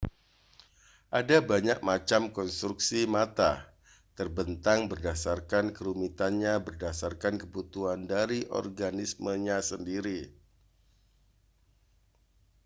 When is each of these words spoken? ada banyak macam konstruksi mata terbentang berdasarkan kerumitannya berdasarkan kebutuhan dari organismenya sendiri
ada 1.19 1.37
banyak 1.51 1.79
macam 1.91 2.21
konstruksi 2.37 3.01
mata 3.15 3.51
terbentang 4.17 4.79
berdasarkan 4.91 5.65
kerumitannya 5.77 6.53
berdasarkan 6.67 7.33
kebutuhan 7.41 7.99
dari 8.13 8.39
organismenya 8.59 9.57
sendiri 9.69 10.19